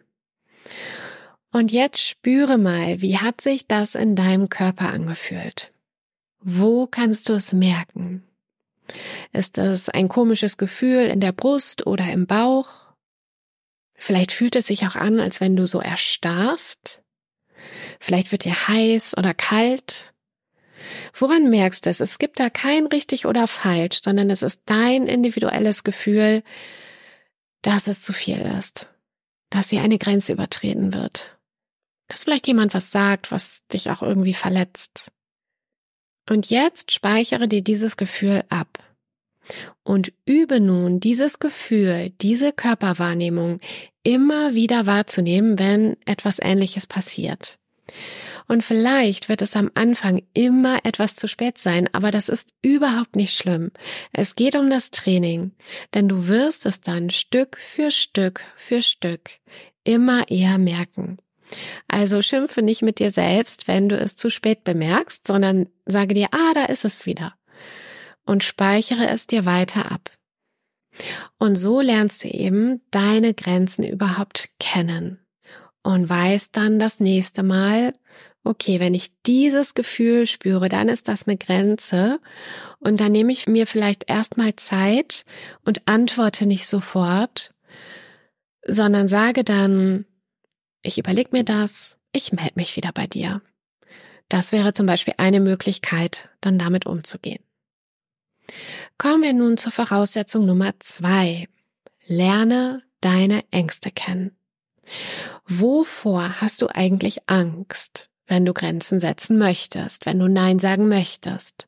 Und 1.54 1.72
jetzt 1.72 2.02
spüre 2.02 2.58
mal, 2.58 3.00
wie 3.04 3.20
hat 3.20 3.40
sich 3.40 3.68
das 3.68 3.94
in 3.94 4.16
deinem 4.16 4.50
Körper 4.50 4.90
angefühlt? 4.90 5.72
Wo 6.40 6.88
kannst 6.88 7.30
du 7.30 7.34
es 7.34 7.54
merken? 7.54 8.24
Ist 9.34 9.60
es 9.60 9.88
ein 9.88 10.08
komisches 10.08 10.58
Gefühl 10.58 11.06
in 11.06 11.20
der 11.20 11.32
Brust 11.32 11.86
oder 11.86 12.12
im 12.12 12.26
Bauch? 12.26 12.88
Vielleicht 13.94 14.32
fühlt 14.32 14.56
es 14.56 14.66
sich 14.66 14.88
auch 14.88 14.96
an, 14.96 15.20
als 15.20 15.42
wenn 15.42 15.56
du 15.56 15.68
so 15.68 15.80
erstarrst. 15.80 17.04
Vielleicht 18.00 18.32
wird 18.32 18.46
dir 18.46 18.68
heiß 18.68 19.16
oder 19.16 19.36
kalt. 19.36 20.16
Woran 21.14 21.52
merkst 21.52 21.86
du 21.86 21.92
es? 21.92 22.00
Es 22.00 22.18
gibt 22.18 22.40
da 22.40 22.50
kein 22.50 22.88
richtig 22.88 23.28
oder 23.28 23.48
falsch, 23.48 24.02
sondern 24.04 24.32
es 24.32 24.42
ist 24.42 24.62
dein 24.66 25.06
individuelles 25.06 25.84
Gefühl, 25.84 26.42
dass 27.62 27.88
es 27.88 28.02
zu 28.02 28.12
viel 28.12 28.42
ist, 28.60 28.92
dass 29.52 29.70
hier 29.70 29.84
eine 29.84 30.00
Grenze 30.00 30.34
übertreten 30.34 30.96
wird 30.96 31.38
dass 32.08 32.24
vielleicht 32.24 32.48
jemand 32.48 32.74
was 32.74 32.92
sagt, 32.92 33.32
was 33.32 33.66
dich 33.68 33.90
auch 33.90 34.02
irgendwie 34.02 34.34
verletzt. 34.34 35.12
Und 36.30 36.50
jetzt 36.50 36.92
speichere 36.92 37.48
dir 37.48 37.62
dieses 37.62 37.98
Gefühl 37.98 38.44
ab 38.50 38.80
und 39.84 40.14
übe 40.26 40.60
nun 40.60 41.00
dieses 41.00 41.40
Gefühl, 41.40 42.12
diese 42.22 42.54
Körperwahrnehmung 42.54 43.60
immer 44.04 44.54
wieder 44.54 44.86
wahrzunehmen, 44.86 45.60
wenn 45.60 45.98
etwas 46.06 46.40
Ähnliches 46.40 46.88
passiert. 46.88 47.60
Und 48.48 48.64
vielleicht 48.64 49.30
wird 49.30 49.42
es 49.42 49.56
am 49.56 49.72
Anfang 49.74 50.22
immer 50.34 50.80
etwas 50.84 51.16
zu 51.16 51.28
spät 51.28 51.58
sein, 51.58 51.90
aber 51.94 52.12
das 52.12 52.30
ist 52.30 52.54
überhaupt 52.62 53.16
nicht 53.16 53.38
schlimm. 53.38 53.72
Es 54.12 54.36
geht 54.36 54.56
um 54.56 54.70
das 54.70 54.92
Training, 54.92 55.52
denn 55.94 56.08
du 56.10 56.28
wirst 56.28 56.66
es 56.66 56.82
dann 56.82 57.10
Stück 57.10 57.58
für 57.58 57.92
Stück 57.92 58.42
für 58.56 58.82
Stück 58.82 59.32
immer 59.84 60.30
eher 60.30 60.58
merken. 60.58 61.18
Also 61.88 62.22
schimpfe 62.22 62.62
nicht 62.62 62.82
mit 62.82 63.00
dir 63.00 63.12
selbst, 63.12 63.68
wenn 63.68 63.90
du 63.90 63.98
es 63.98 64.16
zu 64.16 64.30
spät 64.30 64.64
bemerkst, 64.64 65.28
sondern 65.28 65.68
sage 65.86 66.14
dir, 66.14 66.28
ah, 66.32 66.54
da 66.54 66.66
ist 66.66 66.86
es 66.86 67.06
wieder. 67.06 67.36
Und 68.26 68.44
speichere 68.44 69.08
es 69.08 69.28
dir 69.28 69.46
weiter 69.46 69.92
ab. 69.92 70.10
Und 71.40 71.56
so 71.56 71.82
lernst 71.82 72.24
du 72.24 72.28
eben 72.28 72.82
deine 72.92 73.34
Grenzen 73.34 73.84
überhaupt 73.84 74.50
kennen 74.60 75.20
und 75.82 76.08
weißt 76.08 76.56
dann 76.56 76.80
das 76.80 77.00
nächste 77.00 77.44
Mal, 77.44 77.94
okay, 78.44 78.80
wenn 78.80 78.94
ich 78.94 79.12
dieses 79.26 79.74
Gefühl 79.74 80.28
spüre, 80.28 80.70
dann 80.70 80.90
ist 80.90 81.08
das 81.08 81.28
eine 81.28 81.38
Grenze 81.38 82.20
und 82.80 83.00
dann 83.00 83.12
nehme 83.12 83.32
ich 83.32 83.48
mir 83.48 83.68
vielleicht 83.68 84.10
erstmal 84.10 84.56
Zeit 84.56 85.24
und 85.66 85.88
antworte 85.88 86.46
nicht 86.46 86.68
sofort, 86.68 87.54
sondern 88.66 89.08
sage 89.08 89.44
dann, 89.44 90.06
ich 90.84 90.98
überlege 90.98 91.30
mir 91.32 91.44
das, 91.44 91.98
ich 92.12 92.32
melde 92.32 92.54
mich 92.56 92.76
wieder 92.76 92.92
bei 92.94 93.08
dir. 93.08 93.42
Das 94.30 94.52
wäre 94.52 94.74
zum 94.74 94.86
Beispiel 94.86 95.16
eine 95.18 95.40
Möglichkeit, 95.40 96.30
dann 96.42 96.60
damit 96.60 96.86
umzugehen. 96.86 97.44
Kommen 98.98 99.24
wir 99.24 99.34
nun 99.34 99.58
zur 99.58 99.72
Voraussetzung 99.72 100.46
Nummer 100.46 100.74
zwei. 100.80 101.48
Lerne 102.06 102.84
deine 103.02 103.44
Ängste 103.52 103.92
kennen. 103.92 104.36
Wovor 105.46 106.42
hast 106.42 106.62
du 106.62 106.68
eigentlich 106.68 107.30
Angst, 107.30 108.10
wenn 108.28 108.46
du 108.46 108.54
Grenzen 108.54 109.00
setzen 109.00 109.38
möchtest, 109.38 110.06
wenn 110.06 110.20
du 110.20 110.28
Nein 110.28 110.60
sagen 110.60 110.88
möchtest? 110.88 111.68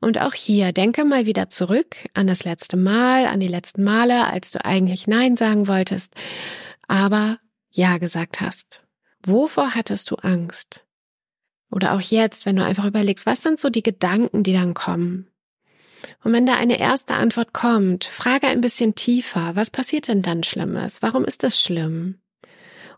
Und 0.00 0.20
auch 0.20 0.34
hier 0.34 0.72
denke 0.72 1.04
mal 1.04 1.26
wieder 1.26 1.48
zurück 1.48 1.96
an 2.14 2.26
das 2.26 2.44
letzte 2.44 2.76
Mal, 2.76 3.26
an 3.26 3.40
die 3.40 3.48
letzten 3.48 3.82
Male, 3.84 4.26
als 4.28 4.50
du 4.52 4.64
eigentlich 4.64 5.06
Nein 5.06 5.36
sagen 5.36 5.66
wolltest, 5.66 6.14
aber 6.86 7.38
ja 7.72 7.98
gesagt 7.98 8.40
hast? 8.40 8.84
Wovor 9.24 9.74
hattest 9.74 10.10
du 10.10 10.16
Angst? 10.16 10.86
Oder 11.70 11.94
auch 11.94 12.00
jetzt, 12.00 12.44
wenn 12.44 12.56
du 12.56 12.64
einfach 12.64 12.84
überlegst, 12.84 13.26
was 13.26 13.42
sind 13.42 13.58
so 13.58 13.70
die 13.70 13.82
Gedanken, 13.82 14.42
die 14.42 14.52
dann 14.52 14.74
kommen? 14.74 15.28
Und 16.22 16.32
wenn 16.32 16.46
da 16.46 16.56
eine 16.56 16.78
erste 16.78 17.14
Antwort 17.14 17.52
kommt, 17.52 18.04
frage 18.04 18.46
ein 18.46 18.60
bisschen 18.60 18.94
tiefer, 18.94 19.52
was 19.54 19.70
passiert 19.70 20.08
denn 20.08 20.22
dann 20.22 20.42
Schlimmes? 20.42 21.02
Warum 21.02 21.24
ist 21.24 21.42
das 21.42 21.60
schlimm? 21.60 22.20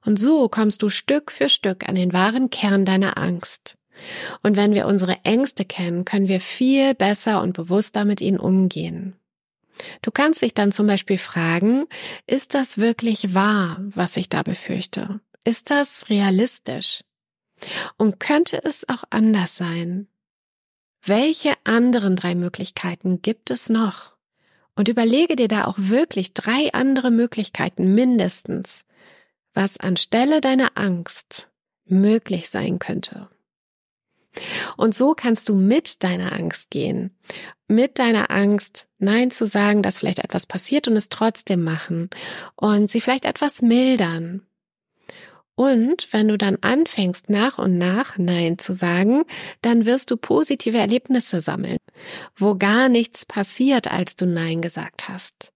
Und 0.05 0.19
so 0.19 0.49
kommst 0.49 0.83
du 0.83 0.89
Stück 0.89 1.31
für 1.31 1.49
Stück 1.49 1.89
an 1.89 1.95
den 1.95 2.13
wahren 2.13 2.51
Kern 2.51 2.85
deiner 2.85 3.17
Angst. 3.17 3.77
Und 4.43 4.57
wenn 4.57 4.75
wir 4.75 4.87
unsere 4.87 5.25
Ängste 5.25 5.65
kennen, 5.65 6.05
können 6.05 6.29
wir 6.29 6.41
viel 6.41 6.95
besser 6.95 7.43
und 7.43 7.53
bewusster 7.53 8.05
mit 8.05 8.21
ihnen 8.21 8.39
umgehen. 8.39 9.15
Du 10.03 10.11
kannst 10.11 10.43
dich 10.43 10.55
dann 10.55 10.73
zum 10.73 10.87
Beispiel 10.87 11.19
fragen, 11.19 11.87
ist 12.27 12.55
das 12.55 12.79
wirklich 12.79 13.35
wahr, 13.35 13.79
was 13.81 14.17
ich 14.17 14.29
da 14.29 14.43
befürchte? 14.43 15.21
Ist 15.45 15.71
das 15.71 16.09
realistisch? 16.09 17.05
Und 17.97 18.21
könnte 18.21 18.63
es 18.65 18.89
auch 18.89 19.05
anders 19.11 19.57
sein? 19.57 20.09
Welche 21.03 21.53
anderen 21.65 22.17
drei 22.17 22.35
Möglichkeiten 22.35 23.21
gibt 23.21 23.51
es 23.51 23.69
noch? 23.69 24.15
Und 24.75 24.89
überlege 24.89 25.37
dir 25.37 25.49
da 25.49 25.67
auch 25.67 25.77
wirklich 25.79 26.35
drei 26.35 26.73
andere 26.73 27.11
Möglichkeiten 27.11 27.95
mindestens, 27.95 28.85
was 29.53 29.79
anstelle 29.79 30.41
deiner 30.41 30.73
Angst 30.77 31.51
möglich 31.85 32.49
sein 32.51 32.79
könnte. 32.79 33.29
Und 34.77 34.95
so 34.95 35.15
kannst 35.15 35.49
du 35.49 35.55
mit 35.55 36.03
deiner 36.03 36.33
Angst 36.33 36.71
gehen. 36.71 37.17
Mit 37.69 37.99
deiner 37.99 38.31
Angst 38.31 38.89
Nein 38.99 39.31
zu 39.31 39.47
sagen, 39.47 39.83
dass 39.83 40.01
vielleicht 40.01 40.19
etwas 40.19 40.47
passiert 40.47 40.89
und 40.89 40.97
es 40.97 41.09
trotzdem 41.09 41.63
machen 41.63 42.11
und 42.57 42.91
sie 42.91 43.01
vielleicht 43.01 43.25
etwas 43.25 43.63
mildern. 43.63 44.43
Und 45.57 46.09
wenn 46.13 46.29
du 46.29 46.37
dann 46.37 46.59
anfängst, 46.63 47.31
nach 47.31 47.59
und 47.59 47.79
nach 47.79 48.19
Nein 48.19 48.59
zu 48.59 48.75
sagen, 48.75 49.25
dann 49.63 49.87
wirst 49.87 50.11
du 50.11 50.17
positive 50.17 50.79
Erlebnisse 50.79 51.41
sammeln, 51.41 51.79
wo 52.37 52.57
gar 52.57 52.89
nichts 52.89 53.25
passiert, 53.25 53.91
als 53.91 54.17
du 54.17 54.27
Nein 54.27 54.63
gesagt 54.63 55.09
hast. 55.09 55.54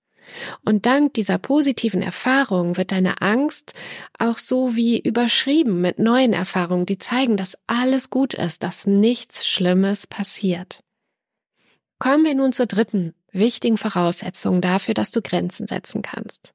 Und 0.65 0.87
dank 0.87 1.15
dieser 1.15 1.39
positiven 1.39 2.03
Erfahrung 2.03 2.77
wird 2.77 2.93
deine 2.93 3.21
Angst 3.23 3.73
auch 4.19 4.39
so 4.39 4.77
wie 4.77 5.01
überschrieben 5.01 5.81
mit 5.81 5.99
neuen 5.99 6.33
Erfahrungen, 6.33 6.87
die 6.87 6.99
zeigen, 6.99 7.37
dass 7.37 7.59
alles 7.67 8.11
gut 8.11 8.35
ist, 8.35 8.63
dass 8.63 8.87
nichts 8.87 9.49
Schlimmes 9.49 10.07
passiert. 10.07 10.83
Kommen 11.99 12.25
wir 12.25 12.35
nun 12.35 12.53
zur 12.53 12.67
dritten 12.67 13.15
wichtigen 13.33 13.77
Voraussetzung 13.77 14.61
dafür, 14.61 14.95
dass 14.95 15.11
du 15.11 15.23
Grenzen 15.23 15.67
setzen 15.67 16.03
kannst. 16.03 16.55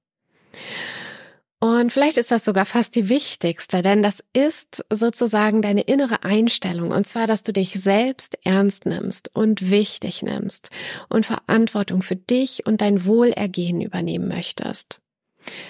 Und 1.64 1.94
vielleicht 1.94 2.18
ist 2.18 2.30
das 2.30 2.44
sogar 2.44 2.66
fast 2.66 2.94
die 2.94 3.08
wichtigste, 3.08 3.82
denn 3.82 4.04
das 4.04 4.22
ist 4.34 4.84
sozusagen 4.92 5.62
deine 5.62 5.80
innere 5.80 6.26
Einstellung. 6.26 6.92
Und 6.92 7.08
zwar, 7.08 7.26
dass 7.26 7.42
du 7.42 7.54
dich 7.54 7.72
selbst 7.82 8.38
ernst 8.44 8.86
nimmst 8.86 9.34
und 9.34 9.70
wichtig 9.70 10.24
nimmst 10.24 10.72
und 11.08 11.26
Verantwortung 11.26 12.02
für 12.02 12.18
dich 12.18 12.66
und 12.66 12.82
dein 12.82 13.06
Wohlergehen 13.06 13.80
übernehmen 13.80 14.28
möchtest. 14.28 15.00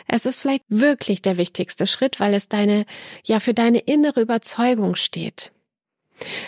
Es 0.08 0.26
ist 0.26 0.40
vielleicht 0.40 0.64
wirklich 0.68 1.22
der 1.22 1.38
wichtigste 1.38 1.86
Schritt, 1.86 2.20
weil 2.20 2.34
es 2.34 2.50
deine, 2.50 2.86
ja, 3.24 3.40
für 3.40 3.54
deine 3.54 3.78
innere 3.78 4.22
Überzeugung 4.22 4.96
steht. 4.96 5.52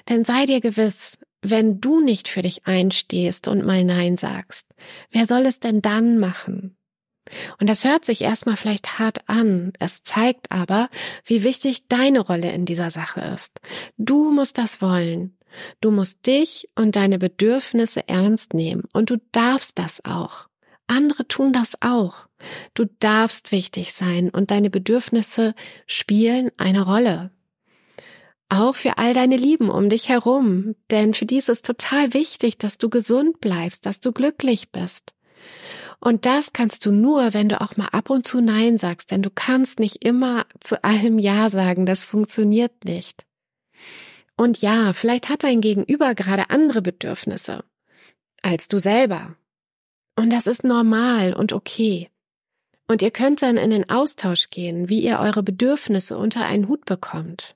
Denn 0.10 0.26
sei 0.26 0.48
dir 0.48 0.60
gewiss, 0.60 1.20
wenn 1.44 1.80
du 1.80 2.00
nicht 2.00 2.30
für 2.30 2.42
dich 2.42 2.66
einstehst 2.66 3.48
und 3.48 3.64
mal 3.64 3.84
Nein 3.84 4.18
sagst, 4.18 4.66
wer 5.12 5.28
soll 5.28 5.46
es 5.46 5.60
denn 5.60 5.84
dann 5.84 6.18
machen? 6.18 6.75
Und 7.60 7.70
das 7.70 7.84
hört 7.84 8.06
sich 8.06 8.22
erstmal 8.22 8.58
vielleicht 8.58 9.00
hart 9.00 9.28
an, 9.28 9.74
es 9.80 10.04
zeigt 10.04 10.52
aber, 10.52 10.90
wie 11.26 11.44
wichtig 11.44 11.88
deine 11.88 12.20
Rolle 12.20 12.52
in 12.52 12.66
dieser 12.66 12.92
Sache 12.92 13.22
ist. 13.34 13.60
Du 13.98 14.32
musst 14.32 14.58
das 14.58 14.82
wollen. 14.82 15.38
Du 15.82 15.92
musst 15.92 16.26
dich 16.26 16.70
und 16.76 16.96
deine 16.96 17.18
Bedürfnisse 17.18 18.08
ernst 18.08 18.54
nehmen 18.54 18.84
und 18.94 19.10
du 19.10 19.18
darfst 19.32 19.80
das 19.80 20.04
auch. 20.04 20.48
Andere 20.88 21.28
tun 21.28 21.54
das 21.54 21.82
auch. 21.82 22.28
Du 22.74 22.86
darfst 23.00 23.52
wichtig 23.52 23.94
sein 23.94 24.30
und 24.30 24.52
deine 24.52 24.70
Bedürfnisse 24.70 25.56
spielen 25.88 26.52
eine 26.58 26.86
Rolle. 26.86 27.32
Auch 28.50 28.76
für 28.76 29.00
all 29.00 29.14
deine 29.14 29.38
Lieben 29.38 29.70
um 29.70 29.90
dich 29.90 30.10
herum, 30.10 30.76
denn 30.92 31.16
für 31.16 31.26
die 31.26 31.38
ist 31.38 31.50
es 31.50 31.64
total 31.64 32.14
wichtig, 32.14 32.60
dass 32.60 32.78
du 32.78 32.90
gesund 32.90 33.42
bleibst, 33.42 33.88
dass 33.88 34.02
du 34.02 34.12
glücklich 34.12 34.72
bist. 34.72 35.15
Und 36.00 36.26
das 36.26 36.54
kannst 36.54 36.86
du 36.86 36.92
nur, 36.92 37.34
wenn 37.34 37.50
du 37.50 37.62
auch 37.62 37.78
mal 37.78 37.88
ab 37.88 38.10
und 38.10 38.28
zu 38.28 38.42
Nein 38.42 38.78
sagst, 38.78 39.12
denn 39.12 39.22
du 39.22 39.30
kannst 39.30 39.80
nicht 39.80 40.06
immer 40.06 40.46
zu 40.60 40.84
allem 40.84 41.18
Ja 41.20 41.50
sagen, 41.50 41.86
das 41.86 42.06
funktioniert 42.06 42.86
nicht. 42.86 43.26
Und 44.38 44.62
ja, 44.62 44.94
vielleicht 44.94 45.30
hat 45.30 45.44
dein 45.44 45.62
Gegenüber 45.62 46.14
gerade 46.14 46.50
andere 46.50 46.82
Bedürfnisse 46.82 47.64
als 48.46 48.68
du 48.68 48.78
selber. 48.80 49.36
Und 50.16 50.30
das 50.30 50.46
ist 50.46 50.64
normal 50.64 51.34
und 51.34 51.52
okay. 51.52 52.10
Und 52.88 53.02
ihr 53.02 53.10
könnt 53.10 53.42
dann 53.42 53.58
in 53.58 53.72
den 53.72 53.90
Austausch 53.90 54.52
gehen, 54.52 54.88
wie 54.88 55.00
ihr 55.00 55.20
eure 55.20 55.42
Bedürfnisse 55.42 56.18
unter 56.18 56.46
einen 56.46 56.68
Hut 56.68 56.86
bekommt. 56.86 57.56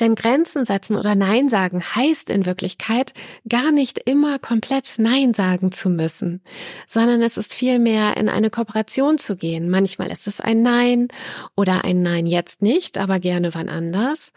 Denn 0.00 0.14
Grenzen 0.14 0.64
setzen 0.64 0.96
oder 0.96 1.14
Nein 1.14 1.48
sagen 1.48 1.82
heißt 1.82 2.30
in 2.30 2.46
Wirklichkeit 2.46 3.14
gar 3.48 3.72
nicht 3.72 3.98
immer 4.08 4.38
komplett 4.38 4.94
Nein 4.98 5.34
sagen 5.34 5.72
zu 5.72 5.90
müssen, 5.90 6.42
sondern 6.86 7.22
es 7.22 7.36
ist 7.36 7.54
vielmehr 7.54 8.16
in 8.16 8.28
eine 8.28 8.50
Kooperation 8.50 9.18
zu 9.18 9.36
gehen. 9.36 9.70
Manchmal 9.70 10.10
ist 10.10 10.26
es 10.26 10.40
ein 10.40 10.62
Nein 10.62 11.08
oder 11.56 11.84
ein 11.84 12.02
Nein 12.02 12.26
jetzt 12.26 12.62
nicht, 12.62 12.98
aber 12.98 13.18
gerne 13.20 13.54
wann 13.54 13.68
anders 13.68 14.32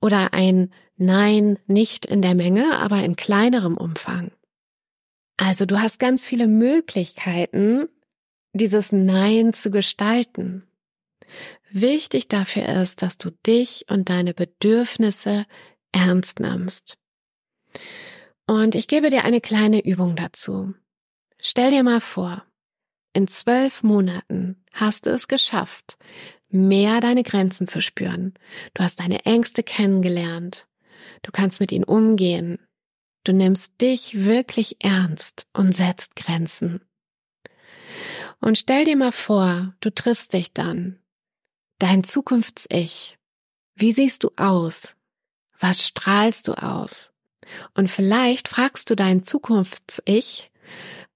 oder 0.00 0.32
ein 0.32 0.70
Nein 0.96 1.58
nicht 1.66 2.06
in 2.06 2.22
der 2.22 2.34
Menge, 2.34 2.78
aber 2.78 3.02
in 3.02 3.16
kleinerem 3.16 3.76
Umfang. 3.76 4.30
Also 5.36 5.66
du 5.66 5.80
hast 5.80 5.98
ganz 5.98 6.26
viele 6.26 6.46
Möglichkeiten, 6.46 7.88
dieses 8.52 8.92
Nein 8.92 9.52
zu 9.52 9.70
gestalten. 9.70 10.66
Wichtig 11.78 12.28
dafür 12.28 12.66
ist, 12.80 13.02
dass 13.02 13.18
du 13.18 13.30
dich 13.46 13.84
und 13.90 14.08
deine 14.08 14.32
Bedürfnisse 14.32 15.44
ernst 15.92 16.40
nimmst. 16.40 16.96
Und 18.46 18.74
ich 18.74 18.88
gebe 18.88 19.10
dir 19.10 19.24
eine 19.26 19.42
kleine 19.42 19.84
Übung 19.84 20.16
dazu. 20.16 20.72
Stell 21.38 21.72
dir 21.72 21.82
mal 21.82 22.00
vor, 22.00 22.42
in 23.12 23.28
zwölf 23.28 23.82
Monaten 23.82 24.64
hast 24.72 25.04
du 25.04 25.10
es 25.10 25.28
geschafft, 25.28 25.98
mehr 26.48 27.02
deine 27.02 27.22
Grenzen 27.22 27.68
zu 27.68 27.82
spüren. 27.82 28.32
Du 28.72 28.82
hast 28.82 29.00
deine 29.00 29.26
Ängste 29.26 29.62
kennengelernt. 29.62 30.68
Du 31.20 31.30
kannst 31.30 31.60
mit 31.60 31.72
ihnen 31.72 31.84
umgehen. 31.84 32.58
Du 33.22 33.34
nimmst 33.34 33.82
dich 33.82 34.24
wirklich 34.24 34.82
ernst 34.82 35.46
und 35.52 35.76
setzt 35.76 36.16
Grenzen. 36.16 36.80
Und 38.40 38.56
stell 38.56 38.86
dir 38.86 38.96
mal 38.96 39.12
vor, 39.12 39.74
du 39.80 39.90
triffst 39.90 40.32
dich 40.32 40.54
dann 40.54 41.02
Dein 41.78 42.04
Zukunfts-Ich. 42.04 43.18
Wie 43.74 43.92
siehst 43.92 44.24
du 44.24 44.30
aus? 44.36 44.96
Was 45.60 45.86
strahlst 45.86 46.48
du 46.48 46.54
aus? 46.54 47.10
Und 47.74 47.90
vielleicht 47.90 48.48
fragst 48.48 48.88
du 48.88 48.96
dein 48.96 49.24
Zukunfts-Ich, 49.24 50.50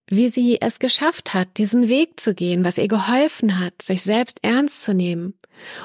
wie 0.06 0.28
sie 0.28 0.60
es 0.60 0.78
geschafft 0.78 1.32
hat, 1.32 1.56
diesen 1.56 1.88
Weg 1.88 2.20
zu 2.20 2.34
gehen, 2.34 2.62
was 2.62 2.76
ihr 2.76 2.88
geholfen 2.88 3.58
hat, 3.58 3.80
sich 3.80 4.02
selbst 4.02 4.40
ernst 4.42 4.82
zu 4.82 4.92
nehmen 4.92 5.32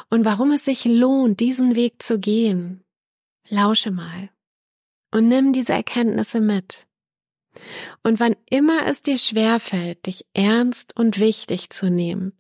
und 0.10 0.26
warum 0.26 0.52
es 0.52 0.66
sich 0.66 0.84
lohnt, 0.84 1.40
diesen 1.40 1.76
Weg 1.76 2.04
zu 2.04 2.20
gehen. 2.20 2.84
Lausche 3.48 3.92
mal 3.92 4.30
und 5.12 5.30
nimm 5.30 5.54
diese 5.54 5.72
Erkenntnisse 5.72 6.42
mit. 6.42 6.86
Und 8.04 8.20
wann 8.20 8.36
immer 8.50 8.86
es 8.88 9.02
dir 9.02 9.18
schwerfällt, 9.18 10.06
dich 10.06 10.26
ernst 10.34 10.98
und 10.98 11.20
wichtig 11.20 11.70
zu 11.70 11.90
nehmen, 11.90 12.34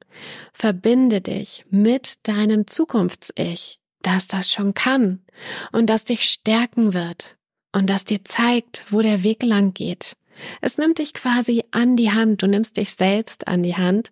verbinde 0.53 1.21
dich 1.21 1.65
mit 1.69 2.27
deinem 2.27 2.67
Zukunfts-Ich, 2.67 3.79
das 4.01 4.27
das 4.27 4.51
schon 4.51 4.73
kann 4.73 5.23
und 5.71 5.87
das 5.89 6.05
dich 6.05 6.25
stärken 6.25 6.93
wird 6.93 7.37
und 7.71 7.89
das 7.89 8.05
dir 8.05 8.23
zeigt, 8.23 8.85
wo 8.89 9.01
der 9.01 9.23
Weg 9.23 9.43
lang 9.43 9.73
geht. 9.73 10.15
Es 10.61 10.77
nimmt 10.77 10.99
dich 10.99 11.13
quasi 11.13 11.63
an 11.71 11.95
die 11.95 12.11
Hand, 12.11 12.41
du 12.41 12.47
nimmst 12.47 12.77
dich 12.77 12.91
selbst 12.91 13.47
an 13.47 13.63
die 13.63 13.75
Hand, 13.75 14.11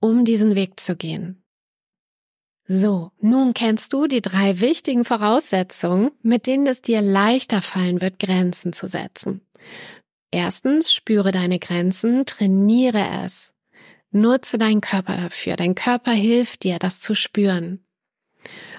um 0.00 0.24
diesen 0.24 0.54
Weg 0.54 0.78
zu 0.78 0.96
gehen. 0.96 1.44
So, 2.66 3.10
nun 3.20 3.52
kennst 3.52 3.92
du 3.92 4.06
die 4.06 4.22
drei 4.22 4.60
wichtigen 4.60 5.04
Voraussetzungen, 5.04 6.12
mit 6.22 6.46
denen 6.46 6.66
es 6.66 6.80
dir 6.80 7.02
leichter 7.02 7.60
fallen 7.60 8.00
wird, 8.00 8.18
Grenzen 8.18 8.72
zu 8.72 8.88
setzen. 8.88 9.42
Erstens, 10.34 10.92
spüre 10.92 11.30
deine 11.30 11.60
Grenzen, 11.60 12.26
trainiere 12.26 13.06
es. 13.24 13.52
Nutze 14.10 14.58
deinen 14.58 14.80
Körper 14.80 15.16
dafür. 15.16 15.54
Dein 15.54 15.76
Körper 15.76 16.10
hilft 16.10 16.64
dir, 16.64 16.80
das 16.80 17.00
zu 17.00 17.14
spüren. 17.14 17.84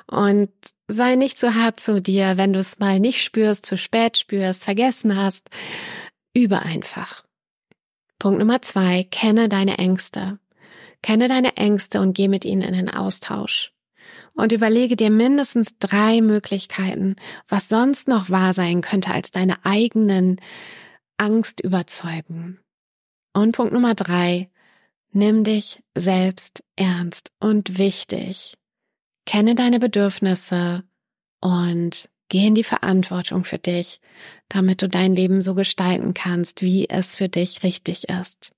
Und 0.06 0.50
sei 0.90 1.16
nicht 1.16 1.40
zu 1.40 1.56
hart 1.56 1.80
zu 1.80 2.02
dir, 2.02 2.36
wenn 2.36 2.52
du 2.52 2.60
es 2.60 2.80
mal 2.80 3.00
nicht 3.00 3.24
spürst, 3.24 3.66
zu 3.66 3.78
spät 3.78 4.18
spürst, 4.18 4.66
vergessen 4.66 5.16
hast. 5.16 5.50
Übe 6.34 6.62
einfach. 6.62 7.24
Punkt 8.20 8.40
Nummer 8.40 8.62
zwei, 8.62 9.08
kenne 9.10 9.48
deine 9.48 9.78
Ängste. 9.78 10.40
Kenne 11.02 11.30
deine 11.30 11.56
Ängste 11.56 12.02
und 12.02 12.18
geh 12.18 12.28
mit 12.28 12.44
ihnen 12.44 12.64
in 12.64 12.74
den 12.74 12.90
Austausch. 12.90 13.72
Und 14.34 14.52
überlege 14.52 14.98
dir 14.98 15.10
mindestens 15.10 15.78
drei 15.80 16.20
Möglichkeiten, 16.20 17.16
was 17.48 17.70
sonst 17.70 18.10
noch 18.10 18.30
wahr 18.30 18.54
sein 18.54 18.82
könnte 18.82 19.12
als 19.12 19.32
deine 19.32 19.64
eigenen 19.64 20.42
Angst 21.18 21.62
überzeugen. 21.62 22.60
Und 23.34 23.54
Punkt 23.54 23.74
Nummer 23.74 23.96
drei, 23.96 24.50
nimm 25.12 25.44
dich 25.44 25.84
selbst 25.96 26.64
ernst 26.76 27.32
und 27.40 27.78
wichtig. 27.78 28.58
Kenne 29.26 29.56
deine 29.56 29.80
Bedürfnisse 29.80 30.84
und 31.42 32.10
geh 32.30 32.48
in 32.48 32.56
die 32.56 32.64
Verantwortung 32.64 33.44
für 33.44 33.58
dich, 33.58 34.00
damit 34.50 34.82
du 34.82 34.90
dein 34.90 35.16
Leben 35.16 35.42
so 35.42 35.56
gestalten 35.56 36.14
kannst, 36.14 36.62
wie 36.62 36.90
es 36.90 37.16
für 37.16 37.30
dich 37.30 37.64
richtig 37.64 38.10
ist. 38.10 38.52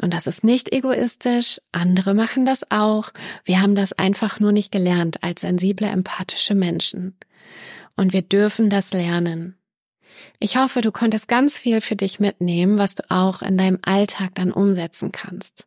Und 0.00 0.14
das 0.14 0.26
ist 0.26 0.44
nicht 0.44 0.72
egoistisch, 0.72 1.60
andere 1.72 2.14
machen 2.14 2.46
das 2.46 2.70
auch. 2.70 3.10
Wir 3.44 3.60
haben 3.60 3.74
das 3.74 3.92
einfach 3.92 4.40
nur 4.40 4.52
nicht 4.52 4.72
gelernt 4.72 5.22
als 5.22 5.42
sensible, 5.42 5.88
empathische 5.88 6.54
Menschen. 6.54 7.16
Und 7.96 8.12
wir 8.12 8.22
dürfen 8.22 8.70
das 8.70 8.92
lernen. 8.92 9.59
Ich 10.38 10.56
hoffe, 10.56 10.80
du 10.80 10.92
konntest 10.92 11.28
ganz 11.28 11.58
viel 11.58 11.80
für 11.80 11.96
dich 11.96 12.20
mitnehmen, 12.20 12.78
was 12.78 12.94
du 12.94 13.10
auch 13.10 13.42
in 13.42 13.56
deinem 13.56 13.78
Alltag 13.82 14.34
dann 14.34 14.52
umsetzen 14.52 15.12
kannst. 15.12 15.66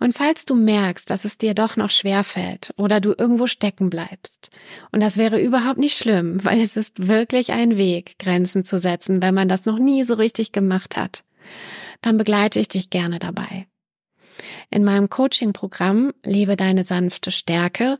Und 0.00 0.14
falls 0.14 0.44
du 0.44 0.54
merkst, 0.54 1.08
dass 1.08 1.24
es 1.24 1.38
dir 1.38 1.54
doch 1.54 1.76
noch 1.76 1.90
schwer 1.90 2.24
fällt 2.24 2.74
oder 2.76 3.00
du 3.00 3.14
irgendwo 3.16 3.46
stecken 3.46 3.90
bleibst, 3.90 4.50
und 4.92 5.00
das 5.00 5.16
wäre 5.16 5.40
überhaupt 5.40 5.78
nicht 5.78 5.96
schlimm, 5.96 6.38
weil 6.44 6.60
es 6.60 6.76
ist 6.76 7.06
wirklich 7.06 7.52
ein 7.52 7.76
Weg, 7.76 8.18
Grenzen 8.18 8.64
zu 8.64 8.78
setzen, 8.78 9.22
wenn 9.22 9.34
man 9.34 9.48
das 9.48 9.64
noch 9.64 9.78
nie 9.78 10.04
so 10.04 10.14
richtig 10.14 10.52
gemacht 10.52 10.96
hat, 10.96 11.24
dann 12.02 12.16
begleite 12.16 12.60
ich 12.60 12.68
dich 12.68 12.90
gerne 12.90 13.18
dabei. 13.18 13.66
In 14.70 14.84
meinem 14.84 15.10
Coaching-Programm 15.10 16.12
Lebe 16.24 16.56
deine 16.56 16.84
sanfte 16.84 17.30
Stärke 17.30 17.98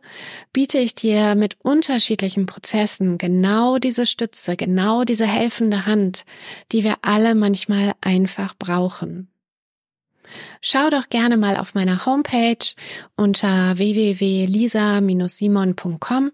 biete 0.52 0.78
ich 0.78 0.94
dir 0.94 1.34
mit 1.34 1.56
unterschiedlichen 1.62 2.46
Prozessen 2.46 3.18
genau 3.18 3.78
diese 3.78 4.06
Stütze, 4.06 4.56
genau 4.56 5.04
diese 5.04 5.26
helfende 5.26 5.86
Hand, 5.86 6.24
die 6.72 6.84
wir 6.84 6.96
alle 7.02 7.34
manchmal 7.34 7.92
einfach 8.00 8.54
brauchen. 8.58 9.28
Schau 10.60 10.90
doch 10.90 11.08
gerne 11.08 11.36
mal 11.36 11.56
auf 11.56 11.74
meiner 11.74 12.06
Homepage 12.06 12.64
unter 13.16 13.76
www.lisa-simon.com. 13.78 16.32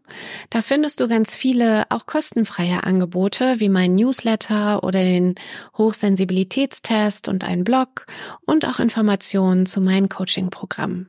Da 0.50 0.60
findest 0.62 1.00
du 1.00 1.08
ganz 1.08 1.36
viele 1.36 1.84
auch 1.90 2.06
kostenfreie 2.06 2.84
Angebote 2.84 3.56
wie 3.58 3.68
mein 3.68 3.94
Newsletter 3.94 4.82
oder 4.84 5.02
den 5.02 5.34
Hochsensibilitätstest 5.76 7.28
und 7.28 7.44
einen 7.44 7.64
Blog 7.64 8.06
und 8.46 8.66
auch 8.66 8.80
Informationen 8.80 9.66
zu 9.66 9.80
meinem 9.80 10.08
Coaching-Programm. 10.08 11.08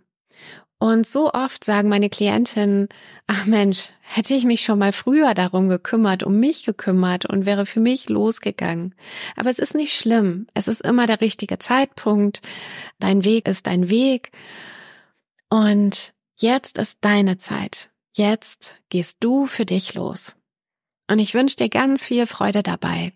Und 0.82 1.06
so 1.06 1.32
oft 1.32 1.64
sagen 1.64 1.90
meine 1.90 2.10
Klientinnen, 2.10 2.90
ach 3.28 3.46
Mensch, 3.46 3.90
hätte 4.02 4.34
ich 4.34 4.46
mich 4.46 4.64
schon 4.64 4.80
mal 4.80 4.94
früher 4.94 5.36
darum 5.36 5.70
gekümmert, 5.70 6.24
um 6.24 6.40
mich 6.40 6.66
gekümmert 6.66 7.28
und 7.28 7.46
wäre 7.46 7.68
für 7.68 7.80
mich 7.80 8.10
losgegangen. 8.10 8.96
Aber 9.36 9.52
es 9.52 9.60
ist 9.60 9.76
nicht 9.76 9.96
schlimm. 9.96 10.48
Es 10.56 10.68
ist 10.68 10.82
immer 10.82 11.06
der 11.06 11.22
richtige 11.22 11.60
Zeitpunkt. 11.60 12.42
Dein 12.98 13.24
Weg 13.24 13.48
ist 13.48 13.68
dein 13.68 13.92
Weg. 13.92 14.32
Und 15.50 16.14
jetzt 16.40 16.80
ist 16.80 16.98
deine 17.02 17.38
Zeit. 17.38 17.92
Jetzt 18.16 18.74
gehst 18.90 19.18
du 19.20 19.46
für 19.46 19.68
dich 19.68 19.94
los. 19.94 20.36
Und 21.08 21.20
ich 21.20 21.36
wünsche 21.36 21.58
dir 21.58 21.70
ganz 21.70 22.08
viel 22.08 22.26
Freude 22.26 22.64
dabei. 22.64 23.14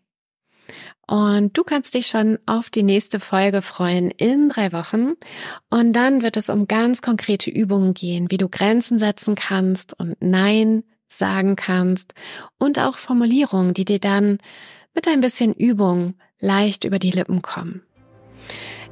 Und 1.07 1.57
du 1.57 1.63
kannst 1.63 1.93
dich 1.93 2.07
schon 2.07 2.39
auf 2.45 2.69
die 2.69 2.83
nächste 2.83 3.19
Folge 3.19 3.61
freuen 3.61 4.11
in 4.11 4.49
drei 4.49 4.71
Wochen. 4.71 5.13
Und 5.69 5.93
dann 5.93 6.21
wird 6.21 6.37
es 6.37 6.49
um 6.49 6.67
ganz 6.67 7.01
konkrete 7.01 7.49
Übungen 7.49 7.93
gehen, 7.93 8.31
wie 8.31 8.37
du 8.37 8.49
Grenzen 8.49 8.97
setzen 8.97 9.35
kannst 9.35 9.97
und 9.99 10.15
Nein 10.19 10.83
sagen 11.07 11.55
kannst 11.55 12.13
und 12.57 12.79
auch 12.79 12.97
Formulierungen, 12.97 13.73
die 13.73 13.85
dir 13.85 13.99
dann 13.99 14.39
mit 14.93 15.07
ein 15.07 15.21
bisschen 15.21 15.53
Übung 15.53 16.15
leicht 16.39 16.83
über 16.83 16.99
die 16.99 17.11
Lippen 17.11 17.41
kommen. 17.41 17.83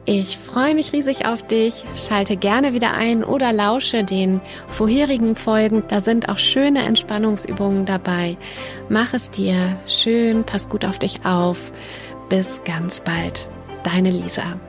Ich 0.05 0.37
freue 0.37 0.75
mich 0.75 0.91
riesig 0.91 1.25
auf 1.25 1.47
dich. 1.47 1.85
Schalte 1.95 2.35
gerne 2.35 2.73
wieder 2.73 2.93
ein 2.93 3.23
oder 3.23 3.53
lausche 3.53 4.03
den 4.03 4.41
vorherigen 4.67 5.33
Folgen. 5.33 5.83
Da 5.87 6.01
sind 6.01 6.27
auch 6.27 6.39
schöne 6.39 6.83
Entspannungsübungen 6.83 7.85
dabei. 7.85 8.37
Mach 8.89 9.13
es 9.13 9.29
dir 9.29 9.79
schön, 9.87 10.43
pass 10.43 10.67
gut 10.67 10.83
auf 10.83 10.99
dich 10.99 11.25
auf. 11.25 11.71
Bis 12.27 12.61
ganz 12.65 13.01
bald. 13.01 13.49
Deine 13.83 14.11
Lisa. 14.11 14.59